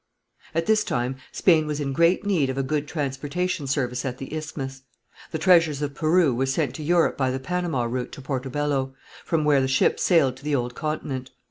At 0.55 0.65
this 0.65 0.83
time 0.83 1.17
Spain 1.31 1.67
was 1.67 1.79
in 1.79 1.93
great 1.93 2.25
need 2.25 2.49
of 2.49 2.57
a 2.57 2.63
good 2.63 2.87
transportation 2.87 3.67
service 3.67 4.03
at 4.03 4.17
the 4.17 4.33
isthmus. 4.35 4.81
The 5.29 5.37
treasures 5.37 5.83
of 5.83 5.93
Peru 5.93 6.33
were 6.33 6.47
sent 6.47 6.73
to 6.77 6.83
Europe 6.83 7.17
by 7.19 7.29
the 7.29 7.39
Panama 7.39 7.83
route 7.83 8.11
to 8.13 8.21
Porto 8.23 8.49
Bello, 8.49 8.95
from 9.23 9.45
where 9.45 9.61
the 9.61 9.67
ships 9.67 10.01
sailed 10.01 10.37
to 10.37 10.43
the 10.43 10.55
old 10.55 10.73
continent. 10.73 11.29